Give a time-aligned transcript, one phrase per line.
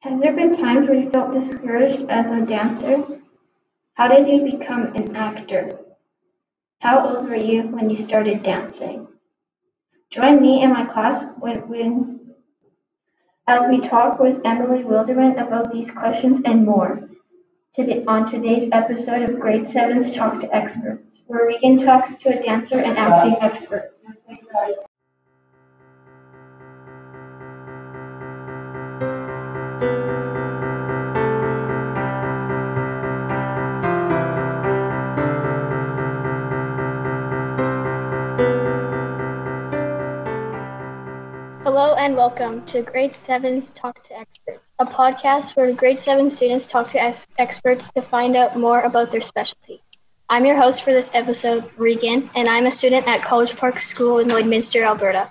[0.00, 3.04] Has there been times where you felt discouraged as a dancer?
[3.94, 5.78] How did you become an actor?
[6.78, 9.08] How old were you when you started dancing?
[10.10, 12.20] Join me in my class when, when
[13.46, 17.06] as we talk with Emily Wilderman about these questions and more
[18.08, 22.78] on today's episode of Grade 7's Talk to Experts, where Regan talks to a dancer
[22.78, 23.92] and acting expert.
[42.00, 46.88] And welcome to Grade 7's Talk to Experts, a podcast where grade 7 students talk
[46.88, 49.82] to ex- experts to find out more about their specialty.
[50.30, 54.18] I'm your host for this episode, Regan, and I'm a student at College Park School
[54.18, 55.30] in Lloydminster, Alberta.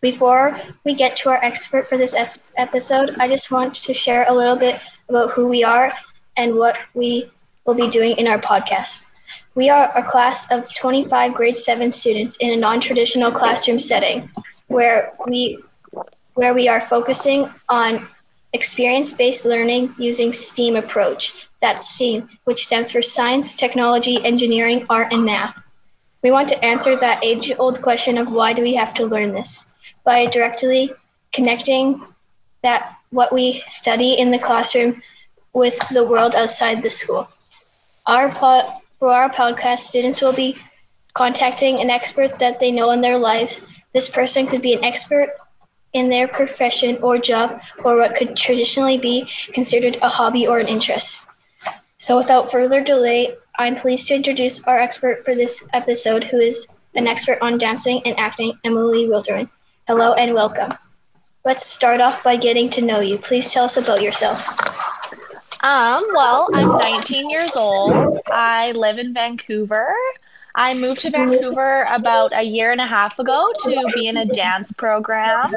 [0.00, 4.24] Before we get to our expert for this es- episode, I just want to share
[4.26, 4.80] a little bit
[5.10, 5.92] about who we are
[6.38, 7.30] and what we
[7.66, 9.04] will be doing in our podcast.
[9.54, 14.30] We are a class of 25 grade 7 students in a non traditional classroom setting
[14.68, 15.62] where we
[16.36, 18.06] where we are focusing on
[18.52, 21.48] experience-based learning using STEAM approach.
[21.60, 25.58] That's STEAM, which stands for science, technology, engineering, art, and math.
[26.22, 29.66] We want to answer that age-old question of why do we have to learn this
[30.04, 30.92] by directly
[31.32, 32.02] connecting
[32.62, 35.02] that what we study in the classroom
[35.54, 37.26] with the world outside the school.
[38.06, 40.56] Our pod, for our podcast, students will be
[41.14, 43.66] contacting an expert that they know in their lives.
[43.94, 45.30] This person could be an expert
[45.96, 50.68] in their profession or job or what could traditionally be considered a hobby or an
[50.68, 51.18] interest.
[51.96, 56.66] So, without further delay, I'm pleased to introduce our expert for this episode, who is
[56.94, 59.48] an expert on dancing and acting, Emily Wilderman.
[59.86, 60.74] Hello and welcome.
[61.46, 63.16] Let's start off by getting to know you.
[63.16, 64.44] Please tell us about yourself.
[65.62, 68.18] Um, well, I'm 19 years old.
[68.30, 69.94] I live in Vancouver.
[70.56, 74.24] I moved to Vancouver about a year and a half ago to be in a
[74.24, 75.54] dance program.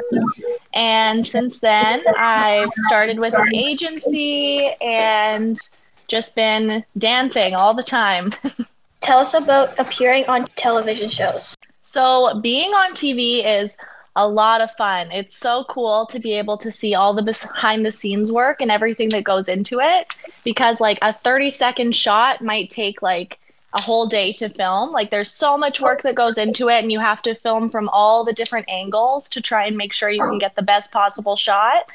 [0.74, 5.58] And since then, I've started with an agency and
[6.06, 8.30] just been dancing all the time.
[9.00, 11.56] Tell us about appearing on television shows.
[11.82, 13.78] So, being on TV is
[14.16, 15.10] a lot of fun.
[15.10, 18.70] It's so cool to be able to see all the behind the scenes work and
[18.70, 23.39] everything that goes into it because, like, a 30 second shot might take like
[23.72, 24.90] a whole day to film.
[24.92, 27.88] Like there's so much work that goes into it and you have to film from
[27.90, 31.36] all the different angles to try and make sure you can get the best possible
[31.36, 31.88] shot.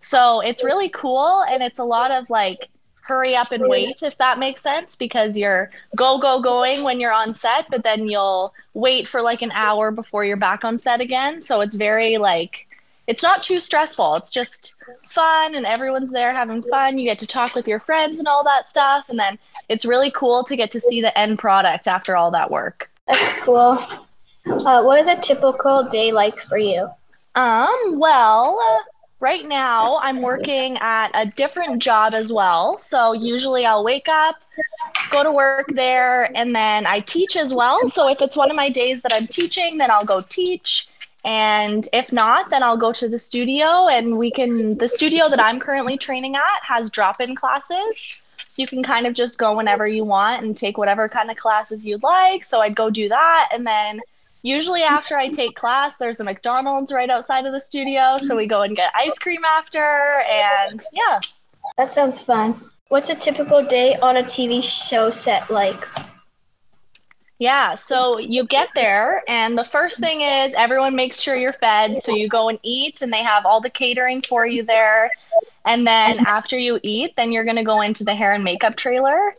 [0.00, 2.68] So it's really cool and it's a lot of like
[3.00, 7.12] hurry up and wait if that makes sense because you're go go going when you're
[7.12, 11.00] on set but then you'll wait for like an hour before you're back on set
[11.00, 11.40] again.
[11.40, 12.65] So it's very like
[13.06, 14.16] it's not too stressful.
[14.16, 14.74] It's just
[15.06, 16.98] fun and everyone's there having fun.
[16.98, 19.08] You get to talk with your friends and all that stuff.
[19.08, 22.50] And then it's really cool to get to see the end product after all that
[22.50, 22.90] work.
[23.06, 23.78] That's cool.
[24.46, 26.88] Uh, what is a typical day like for you?
[27.34, 28.58] Um, well,
[29.20, 32.78] right now I'm working at a different job as well.
[32.78, 34.36] So usually I'll wake up,
[35.10, 37.88] go to work there, and then I teach as well.
[37.88, 40.88] So if it's one of my days that I'm teaching, then I'll go teach
[41.24, 44.78] and if not, then I'll go to the studio and we can.
[44.78, 48.12] The studio that I'm currently training at has drop in classes.
[48.48, 51.36] So you can kind of just go whenever you want and take whatever kind of
[51.36, 52.44] classes you'd like.
[52.44, 53.48] So I'd go do that.
[53.52, 54.00] And then
[54.42, 58.16] usually after I take class, there's a McDonald's right outside of the studio.
[58.18, 60.22] So we go and get ice cream after.
[60.30, 61.18] And yeah.
[61.76, 62.60] That sounds fun.
[62.88, 65.84] What's a typical day on a TV show set like?
[67.38, 72.02] Yeah, so you get there, and the first thing is everyone makes sure you're fed.
[72.02, 75.10] So you go and eat, and they have all the catering for you there.
[75.66, 78.76] And then after you eat, then you're going to go into the hair and makeup
[78.76, 79.34] trailer,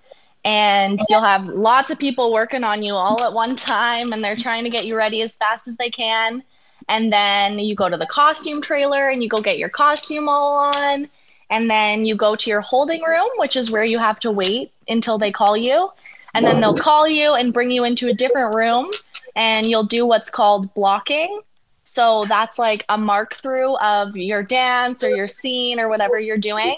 [0.45, 4.35] and you'll have lots of people working on you all at one time, and they're
[4.35, 6.43] trying to get you ready as fast as they can.
[6.87, 10.57] And then you go to the costume trailer and you go get your costume all
[10.57, 11.09] on.
[11.49, 14.71] And then you go to your holding room, which is where you have to wait
[14.87, 15.89] until they call you
[16.33, 18.89] and then they'll call you and bring you into a different room
[19.35, 21.41] and you'll do what's called blocking.
[21.83, 26.37] So that's like a mark through of your dance or your scene or whatever you're
[26.37, 26.75] doing.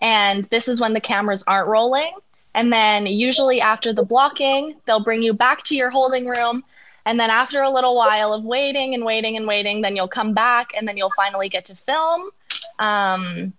[0.00, 2.12] And this is when the cameras aren't rolling.
[2.54, 6.62] And then usually after the blocking they'll bring you back to your holding room.
[7.04, 10.34] And then after a little while of waiting and waiting and waiting then you'll come
[10.34, 12.30] back and then you'll finally get to film.
[12.78, 13.52] Um,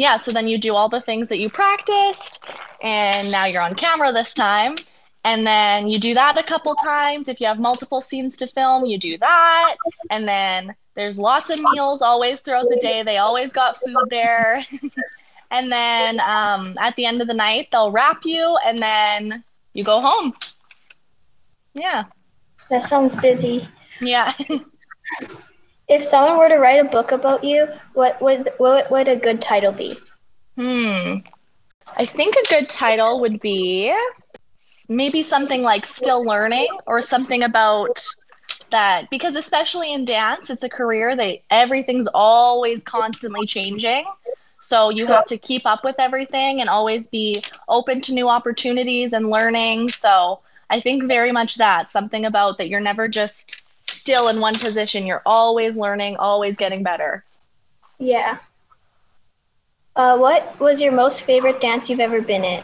[0.00, 2.50] yeah, so then you do all the things that you practiced,
[2.82, 4.74] and now you're on camera this time.
[5.26, 7.28] And then you do that a couple times.
[7.28, 9.76] If you have multiple scenes to film, you do that.
[10.10, 13.02] And then there's lots of meals always throughout the day.
[13.02, 14.64] They always got food there.
[15.50, 19.44] and then um, at the end of the night, they'll wrap you and then
[19.74, 20.32] you go home.
[21.74, 22.04] Yeah.
[22.70, 23.68] That sounds busy.
[24.00, 24.32] Yeah.
[25.90, 29.42] if someone were to write a book about you, what would what would a good
[29.42, 29.98] title be?
[30.56, 31.16] Hmm.
[31.96, 33.92] I think a good title would be
[34.88, 38.00] maybe something like still learning or something about
[38.70, 44.04] that because especially in dance it's a career that everything's always constantly changing
[44.60, 49.12] so you have to keep up with everything and always be open to new opportunities
[49.12, 50.38] and learning so
[50.68, 55.06] i think very much that something about that you're never just still in one position
[55.06, 57.24] you're always learning always getting better
[57.98, 58.38] yeah
[59.96, 62.62] uh, what was your most favorite dance you've ever been in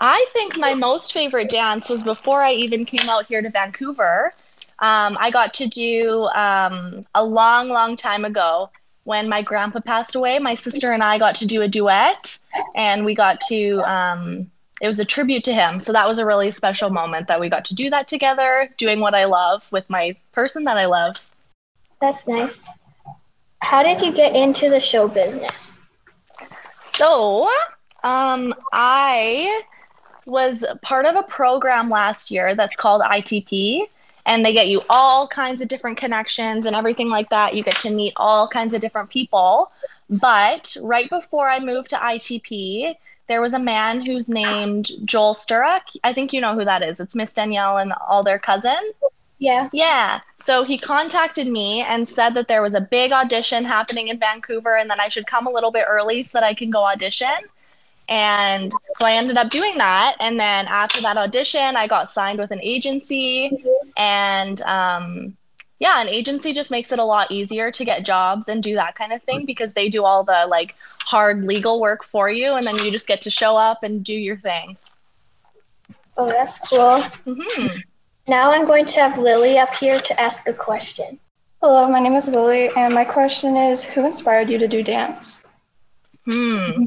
[0.00, 4.32] I think my most favorite dance was before I even came out here to Vancouver.
[4.78, 8.70] Um, I got to do um, a long, long time ago
[9.04, 10.38] when my grandpa passed away.
[10.38, 12.38] My sister and I got to do a duet,
[12.74, 13.82] and we got to.
[13.82, 14.50] Um,
[14.80, 17.48] it was a tribute to him, so that was a really special moment that we
[17.48, 21.16] got to do that together, doing what I love with my person that I love.
[22.00, 22.66] That's nice.
[23.60, 25.78] How did you get into the show business?
[26.80, 27.50] So,
[28.02, 29.62] um, I
[30.24, 33.86] was part of a program last year that's called ITP
[34.26, 37.54] and they get you all kinds of different connections and everything like that.
[37.54, 39.70] You get to meet all kinds of different people.
[40.08, 42.94] But right before I moved to ITP,
[43.30, 45.82] there was a man who's named Joel Sturrock.
[46.02, 46.98] I think you know who that is.
[46.98, 48.76] It's Miss Danielle and all their cousin.
[49.38, 49.68] Yeah.
[49.72, 50.18] Yeah.
[50.36, 54.76] So he contacted me and said that there was a big audition happening in Vancouver
[54.76, 57.28] and that I should come a little bit early so that I can go audition.
[58.08, 60.16] And so I ended up doing that.
[60.18, 63.64] And then after that audition, I got signed with an agency.
[63.96, 65.36] And um,
[65.78, 68.96] yeah, an agency just makes it a lot easier to get jobs and do that
[68.96, 70.74] kind of thing because they do all the like
[71.10, 72.54] hard legal work for you.
[72.54, 74.76] And then you just get to show up and do your thing.
[76.16, 77.02] Oh, that's cool.
[77.26, 77.78] Mm-hmm.
[78.28, 81.18] Now I'm going to have Lily up here to ask a question.
[81.60, 85.40] Hello, my name is Lily, and my question is Who inspired you to do dance?
[86.26, 86.84] Hmm.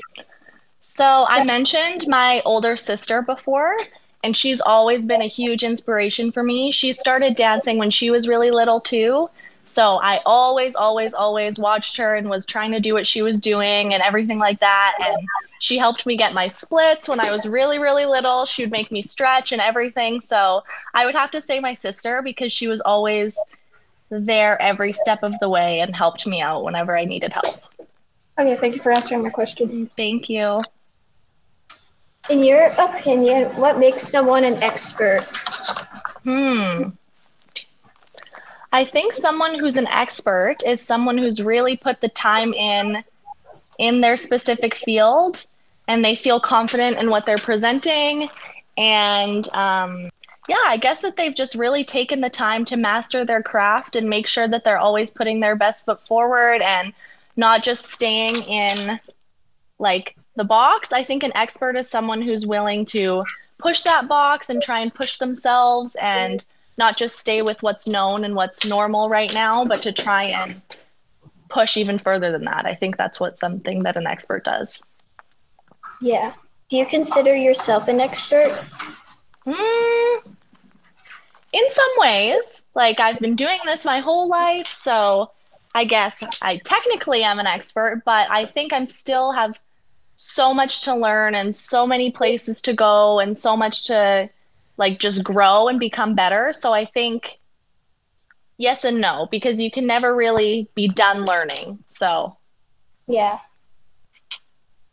[0.79, 3.77] So I mentioned my older sister before,
[4.23, 6.71] and she's always been a huge inspiration for me.
[6.71, 9.29] She started dancing when she was really little too.
[9.65, 13.39] So I always, always, always watched her and was trying to do what she was
[13.39, 14.95] doing and everything like that.
[14.99, 15.17] And
[15.59, 18.45] she helped me get my splits when I was really, really little.
[18.45, 20.19] She would make me stretch and everything.
[20.19, 20.63] So
[20.93, 23.37] I would have to say my sister because she was always
[24.09, 27.57] there every step of the way and helped me out whenever I needed help.
[28.37, 29.87] Okay, thank you for answering my question.
[29.95, 30.59] Thank you.
[32.29, 35.23] In your opinion, what makes someone an expert?
[36.23, 36.89] Hmm.
[38.73, 43.03] I think someone who's an expert is someone who's really put the time in
[43.79, 45.45] in their specific field
[45.87, 48.29] and they feel confident in what they're presenting
[48.77, 50.09] and um,
[50.47, 54.07] yeah i guess that they've just really taken the time to master their craft and
[54.07, 56.93] make sure that they're always putting their best foot forward and
[57.35, 58.99] not just staying in
[59.79, 60.93] like the box.
[60.93, 63.23] I think an expert is someone who's willing to
[63.57, 66.45] push that box and try and push themselves and
[66.77, 70.61] not just stay with what's known and what's normal right now, but to try and
[71.49, 72.65] push even further than that.
[72.65, 74.83] I think that's what something that an expert does.
[76.01, 76.33] Yeah.
[76.69, 78.59] Do you consider yourself an expert?
[79.45, 80.35] Mm,
[81.53, 85.31] in some ways, like I've been doing this my whole life, so
[85.75, 89.59] I guess I technically am an expert, but I think I'm still have
[90.15, 94.29] so much to learn and so many places to go and so much to
[94.77, 96.53] like just grow and become better.
[96.53, 97.39] So I think
[98.57, 101.83] yes and no because you can never really be done learning.
[101.87, 102.37] So
[103.07, 103.39] yeah.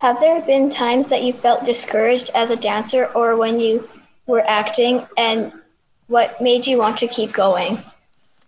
[0.01, 3.89] Have there been times that you felt discouraged as a dancer or when you
[4.27, 5.53] were acting and
[6.07, 7.79] what made you want to keep going?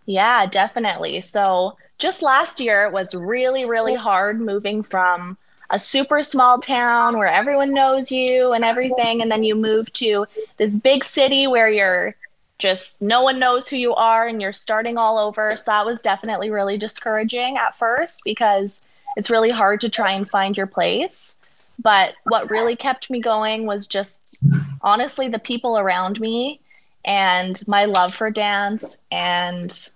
[0.07, 1.21] Yeah, definitely.
[1.21, 5.37] So just last year it was really, really hard moving from
[5.73, 9.23] a super small town where everyone knows you and everything.
[9.23, 10.26] And then you move to
[10.59, 12.14] this big city where you're
[12.59, 15.57] just no one knows who you are and you're starting all over.
[15.57, 18.83] So that was definitely really discouraging at first because
[19.17, 21.37] it's really hard to try and find your place.
[21.79, 24.45] But what really kept me going was just
[24.83, 26.61] honestly the people around me
[27.05, 29.91] and my love for dance and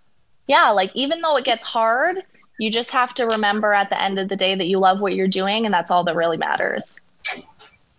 [0.49, 2.23] yeah, like even though it gets hard,
[2.59, 5.15] you just have to remember at the end of the day that you love what
[5.15, 7.01] you're doing and that's all that really matters.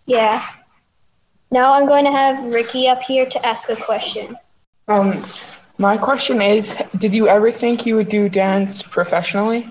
[0.05, 0.45] Yeah.
[1.51, 4.37] Now I'm going to have Ricky up here to ask a question.
[4.87, 5.23] Um,
[5.77, 9.69] My question is Did you ever think you would do dance professionally?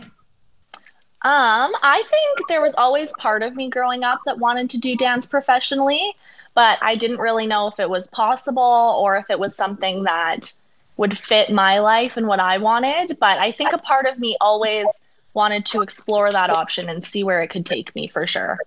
[1.23, 4.95] Um, I think there was always part of me growing up that wanted to do
[4.95, 6.15] dance professionally,
[6.55, 10.53] but I didn't really know if it was possible or if it was something that
[10.97, 13.19] would fit my life and what I wanted.
[13.21, 14.87] But I think a part of me always
[15.35, 18.59] wanted to explore that option and see where it could take me for sure.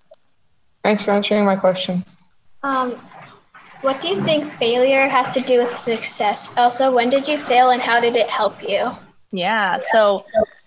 [0.84, 2.06] Thanks for answering my question.
[2.64, 2.92] Um,
[3.82, 6.50] what do you think failure has to do with success?
[6.58, 8.92] Also, when did you fail and how did it help you?
[9.32, 10.26] Yeah, so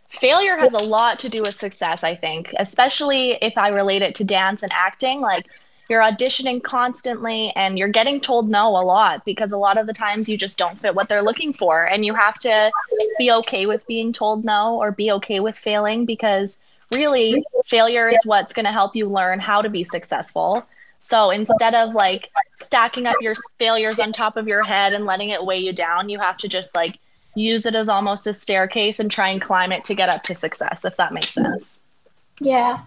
[0.09, 4.15] failure has a lot to do with success, I think, especially if I relate it
[4.17, 5.21] to dance and acting.
[5.21, 5.47] Like,
[5.93, 9.93] you're auditioning constantly and you're getting told no a lot because a lot of the
[9.93, 11.85] times you just don't fit what they're looking for.
[11.85, 12.73] And you have to
[13.19, 16.59] be okay with being told no or be okay with failing because
[16.91, 20.65] really failure is what's going to help you learn how to be successful.
[21.01, 25.29] So instead of like stacking up your failures on top of your head and letting
[25.29, 26.99] it weigh you down, you have to just like
[27.35, 30.35] use it as almost a staircase and try and climb it to get up to
[30.35, 31.83] success, if that makes sense.
[32.41, 32.81] Yeah.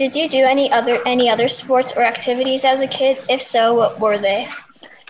[0.00, 3.22] Did you do any other any other sports or activities as a kid?
[3.28, 4.48] If so, what were they?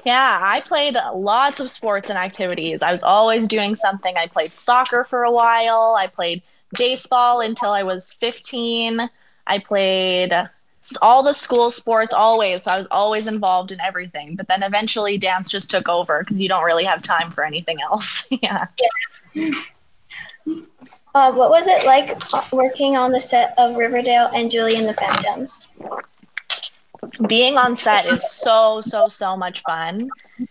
[0.05, 2.83] Yeah, I played lots of sports and activities.
[2.83, 4.17] I was always doing something.
[4.17, 5.95] I played soccer for a while.
[5.97, 6.43] I played
[6.77, 9.09] baseball until I was 15.
[9.47, 10.33] I played
[11.01, 15.19] all the school sports always so i was always involved in everything but then eventually
[15.19, 18.65] dance just took over because you don't really have time for anything else yeah
[21.15, 22.21] uh, what was it like
[22.53, 25.69] working on the set of riverdale and julie and the phantoms?
[27.27, 30.11] Being on set is so so so much fun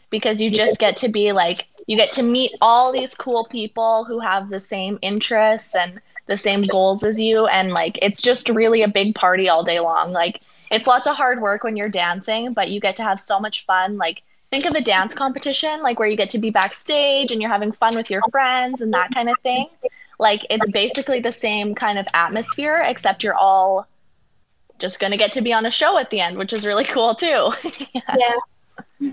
[0.10, 4.04] because you just get to be like you get to meet all these cool people
[4.04, 7.48] who have the same interests and the same goals as you.
[7.48, 10.12] And like it's just really a big party all day long.
[10.12, 13.40] Like it's lots of hard work when you're dancing but you get to have so
[13.40, 13.98] much fun.
[13.98, 17.52] Like think of a dance competition like where you get to be backstage and you're
[17.52, 19.68] having fun with your friends and that kind of thing
[20.20, 23.88] like it's basically the same kind of atmosphere except you're all
[24.78, 26.86] just going to get to be on a show at the end which is really
[26.86, 27.52] cool too
[27.94, 28.16] yeah.
[28.18, 29.12] yeah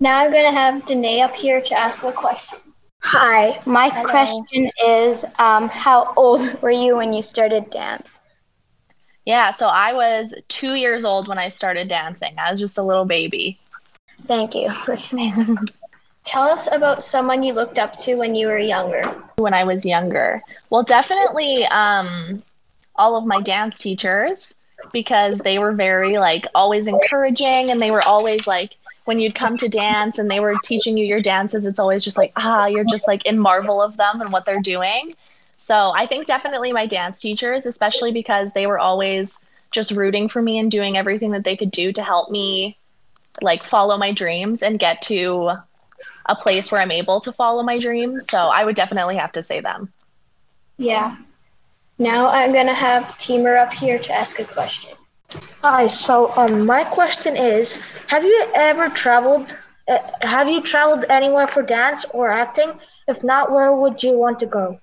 [0.00, 2.58] now i'm going to have danae up here to ask a question
[3.02, 4.10] Hi, my Hello.
[4.10, 8.20] question is um, How old were you when you started dance?
[9.24, 12.34] Yeah, so I was two years old when I started dancing.
[12.36, 13.60] I was just a little baby.
[14.26, 14.70] Thank you.
[16.26, 19.02] Tell us about someone you looked up to when you were younger.
[19.36, 20.42] When I was younger.
[20.70, 22.42] Well, definitely um,
[22.96, 24.56] all of my dance teachers
[24.92, 29.56] because they were very, like, always encouraging and they were always like, when you'd come
[29.58, 32.84] to dance and they were teaching you your dances, it's always just like, ah, you're
[32.84, 35.14] just like in marvel of them and what they're doing.
[35.58, 39.38] So I think definitely my dance teachers, especially because they were always
[39.70, 42.76] just rooting for me and doing everything that they could do to help me
[43.42, 45.52] like follow my dreams and get to
[46.28, 48.26] a place where I'm able to follow my dreams.
[48.30, 49.92] So I would definitely have to say them.
[50.76, 51.16] Yeah.
[51.98, 54.92] Now I'm going to have Teamer up here to ask a question.
[55.62, 55.86] Hi.
[55.86, 59.56] So, um, my question is: Have you ever traveled?
[59.88, 62.72] Uh, have you traveled anywhere for dance or acting?
[63.08, 64.80] If not, where would you want to go?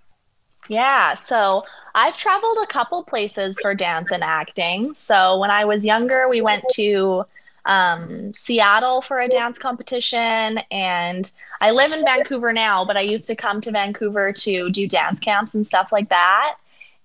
[0.67, 1.13] Yeah.
[1.13, 1.63] So
[1.95, 4.95] I've traveled a couple places for dance and acting.
[4.95, 7.25] So when I was younger, we went to
[7.65, 13.27] um, Seattle for a dance competition, and I live in Vancouver now, but I used
[13.27, 16.55] to come to Vancouver to do dance camps and stuff like that.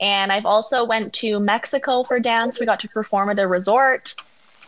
[0.01, 2.61] And I've also went to Mexico for dance.
[2.61, 4.15] We got to perform at a resort.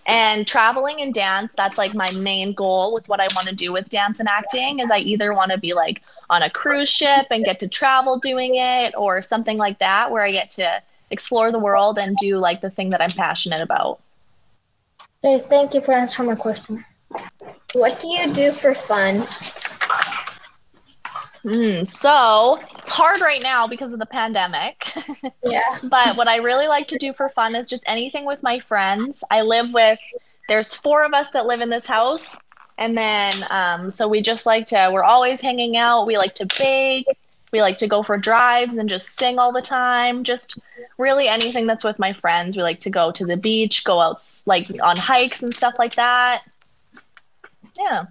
[0.06, 3.72] And traveling and dance, that's like my main goal with what I want to do
[3.72, 7.26] with dance and acting is I either want to be like on a cruise ship
[7.30, 11.52] and get to travel doing it or something like that where I get to explore
[11.52, 14.00] the world and do like the thing that I'm passionate about.
[15.22, 16.82] Hey, thank you for answering my question.
[17.74, 19.26] What do you do for fun?
[21.44, 24.90] Mm, so it's hard right now because of the pandemic.
[25.44, 25.78] yeah.
[25.84, 29.22] but what I really like to do for fun is just anything with my friends.
[29.30, 29.98] I live with,
[30.48, 32.38] there's four of us that live in this house.
[32.78, 36.06] And then, um, so we just like to, we're always hanging out.
[36.06, 37.06] We like to bake.
[37.52, 40.24] We like to go for drives and just sing all the time.
[40.24, 40.58] Just
[40.98, 42.56] really anything that's with my friends.
[42.56, 45.96] We like to go to the beach, go out like on hikes and stuff like
[45.96, 46.42] that.
[47.78, 48.04] Yeah.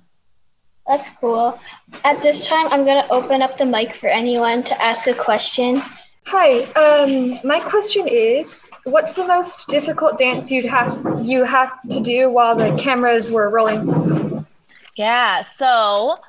[0.88, 1.60] That's cool.
[2.04, 5.14] At this time, I'm going to open up the mic for anyone to ask a
[5.14, 5.84] question.
[6.26, 12.00] Hi, um, my question is, what's the most difficult dance you'd have you have to
[12.00, 14.46] do while the cameras were rolling?
[14.96, 16.20] Yeah, so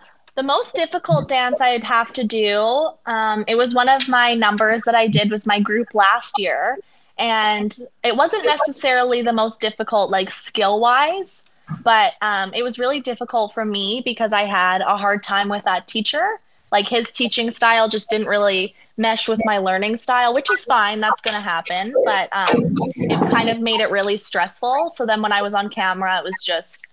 [0.41, 4.85] the most difficult dance I'd have to do, um, it was one of my numbers
[4.85, 6.79] that I did with my group last year,
[7.19, 11.45] and it wasn't necessarily the most difficult, like skill wise,
[11.85, 15.65] but um, it was really difficult for me because I had a hard time with
[15.65, 16.27] that teacher.
[16.73, 21.01] Like his teaching style just didn't really mesh with my learning style, which is fine.
[21.01, 21.95] That's going to happen.
[22.07, 24.89] But um, it kind of made it really stressful.
[24.89, 26.87] So then when I was on camera, it was just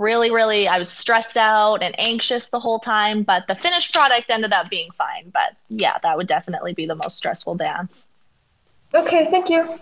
[0.00, 3.22] really, really, I was stressed out and anxious the whole time.
[3.22, 5.30] But the finished product ended up being fine.
[5.30, 8.08] But yeah, that would definitely be the most stressful dance.
[8.94, 9.78] Okay, thank you.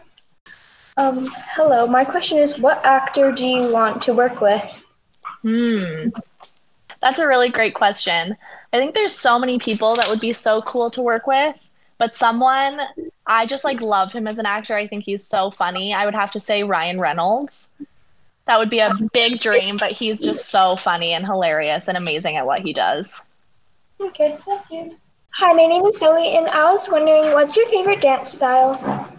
[0.98, 4.84] Um, hello, my question is what actor do you want to work with?
[5.42, 6.08] Hmm.
[7.00, 8.36] That's a really great question.
[8.72, 11.54] I think there's so many people that would be so cool to work with,
[11.96, 12.80] but someone
[13.28, 14.74] I just like love him as an actor.
[14.74, 15.94] I think he's so funny.
[15.94, 17.70] I would have to say Ryan Reynolds.
[18.48, 21.98] That would be a um, big dream, but he's just so funny and hilarious and
[21.98, 23.28] amazing at what he does.
[24.00, 24.96] Okay, thank you.
[25.34, 29.12] Hi, my name is Zoe, and I was wondering what's your favorite dance style?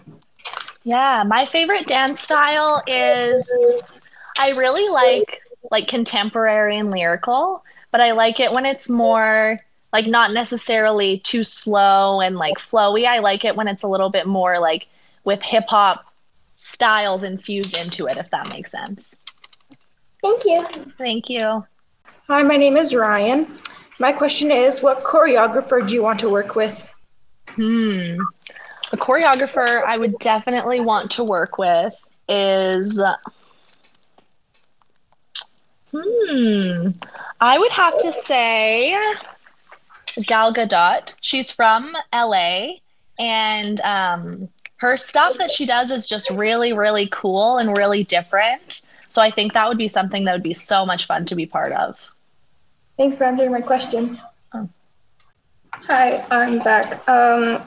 [0.82, 3.48] Yeah, my favorite dance style is
[4.36, 9.60] I really like like contemporary and lyrical, but I like it when it's more
[9.92, 13.06] like not necessarily too slow and like flowy.
[13.06, 14.88] I like it when it's a little bit more like
[15.22, 16.04] with hip hop
[16.56, 19.19] styles infused into it, if that makes sense.
[20.22, 20.66] Thank you.
[20.98, 21.64] Thank you.
[22.28, 23.56] Hi, my name is Ryan.
[23.98, 26.90] My question is what choreographer do you want to work with?
[27.48, 28.18] Hmm.
[28.92, 31.94] A choreographer I would definitely want to work with
[32.28, 33.00] is.
[35.92, 36.88] Hmm.
[37.40, 38.96] I would have to say
[40.26, 41.14] Gal Gadot.
[41.20, 42.74] She's from LA,
[43.18, 44.48] and um,
[44.80, 48.80] her stuff that she does is just really, really cool and really different.
[49.10, 51.44] So I think that would be something that would be so much fun to be
[51.44, 52.10] part of.
[52.96, 54.18] Thanks for answering my question.
[54.54, 54.66] Oh.
[55.72, 57.06] Hi, I'm back.
[57.06, 57.62] Um,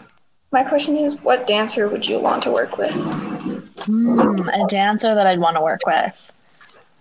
[0.52, 2.96] my question is what dancer would you want to work with?
[3.86, 6.32] Hmm, a dancer that I'd want to work with.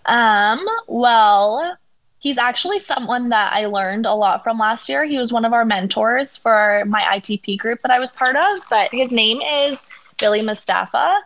[0.05, 1.75] Um, well,
[2.19, 5.05] he's actually someone that I learned a lot from last year.
[5.05, 8.59] He was one of our mentors for my ITP group that I was part of,
[8.69, 9.87] but his name is
[10.23, 11.17] Billy Mustafa.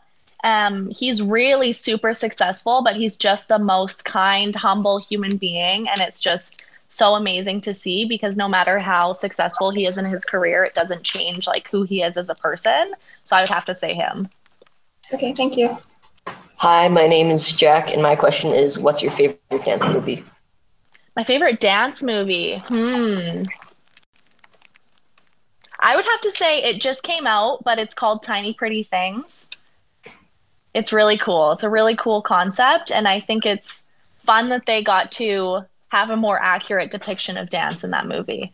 [0.42, 5.88] Um, he's really super successful, but he's just the most kind, humble human being.
[5.88, 10.06] And it's just so amazing to see because no matter how successful he is in
[10.06, 12.94] his career, it doesn't change like who he is as a person.
[13.24, 14.28] So I would have to say him.
[15.12, 15.76] Okay, thank you.
[16.56, 20.24] Hi, my name is Jack, and my question is what's your favorite dance movie?
[21.16, 22.62] My favorite dance movie.
[22.66, 23.44] Hmm.
[25.78, 29.50] I would have to say it just came out, but it's called Tiny Pretty Things.
[30.74, 31.52] It's really cool.
[31.52, 33.82] It's a really cool concept, and I think it's
[34.24, 38.52] fun that they got to have a more accurate depiction of dance in that movie.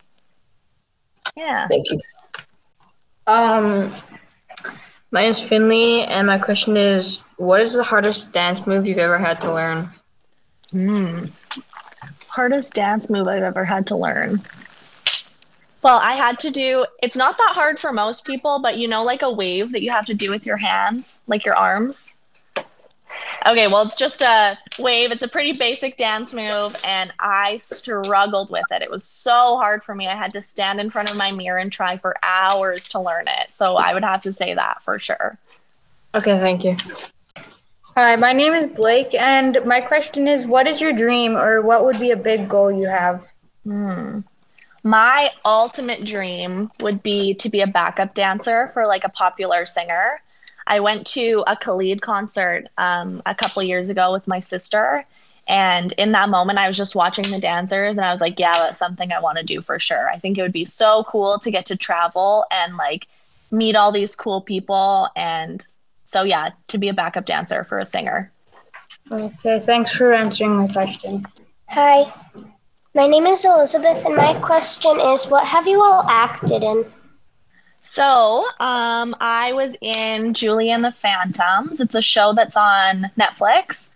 [1.35, 1.67] Yeah.
[1.67, 1.99] Thank you.
[3.27, 3.93] Um,
[5.11, 8.97] my name is Finley, and my question is, what is the hardest dance move you've
[8.97, 9.89] ever had to learn?
[10.71, 11.25] Hmm.
[12.27, 14.41] Hardest dance move I've ever had to learn.
[15.83, 19.03] Well, I had to do, it's not that hard for most people, but you know,
[19.03, 22.15] like a wave that you have to do with your hands, like your arms?
[23.45, 25.11] Okay, well, it's just a wave.
[25.11, 28.81] It's a pretty basic dance move, and I struggled with it.
[28.81, 30.07] It was so hard for me.
[30.07, 33.25] I had to stand in front of my mirror and try for hours to learn
[33.27, 33.53] it.
[33.53, 35.37] So I would have to say that for sure.
[36.15, 36.77] Okay, thank you.
[37.95, 41.83] Hi, my name is Blake, and my question is what is your dream or what
[41.83, 43.27] would be a big goal you have?
[43.65, 44.21] Hmm.
[44.83, 50.21] My ultimate dream would be to be a backup dancer for like a popular singer.
[50.67, 55.05] I went to a Khalid concert um, a couple years ago with my sister.
[55.47, 58.53] And in that moment, I was just watching the dancers and I was like, yeah,
[58.53, 60.09] that's something I want to do for sure.
[60.09, 63.07] I think it would be so cool to get to travel and like
[63.51, 65.09] meet all these cool people.
[65.15, 65.65] And
[66.05, 68.31] so, yeah, to be a backup dancer for a singer.
[69.11, 71.25] Okay, thanks for answering my question.
[71.67, 72.13] Hi,
[72.95, 76.85] my name is Elizabeth, and my question is what have you all acted in?
[77.81, 81.81] So, um, I was in Julie and the Phantoms.
[81.81, 83.89] It's a show that's on Netflix.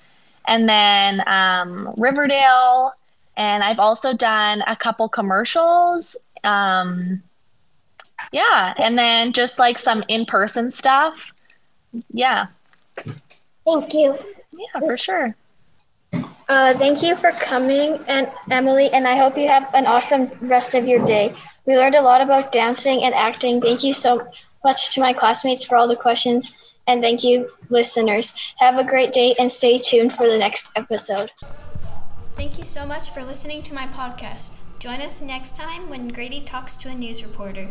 [0.46, 2.92] And then um, Riverdale.
[3.38, 6.18] And I've also done a couple commercials.
[6.44, 7.24] Um,
[8.34, 8.74] yeah.
[8.78, 11.32] And then just like some in person stuff.
[12.12, 12.48] Yeah.
[13.66, 14.18] Thank you.
[14.52, 15.34] Yeah, for sure.
[16.50, 20.76] Uh, thank you for coming, and Emily, and I hope you have an awesome rest
[20.76, 21.36] of your day.
[21.66, 23.60] We learned a lot about dancing and acting.
[23.60, 24.26] Thank you so
[24.64, 26.56] much to my classmates for all the questions,
[26.88, 28.34] and thank you, listeners.
[28.60, 31.32] Have a great day and stay tuned for the next episode.
[32.36, 34.54] Thank you so much for listening to my podcast.
[34.80, 37.68] Join us next time when Grady talks to a news reporter.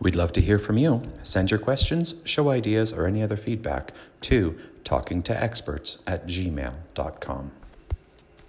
[0.00, 1.02] We'd love to hear from you.
[1.22, 7.52] Send your questions, show ideas, or any other feedback to talkingtoexperts at gmail.com.